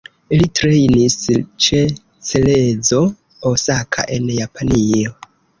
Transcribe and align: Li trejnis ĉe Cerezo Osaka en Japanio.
Li 0.37 0.45
trejnis 0.59 1.17
ĉe 1.65 1.83
Cerezo 2.29 3.05
Osaka 3.53 4.11
en 4.17 4.37
Japanio. 4.39 5.17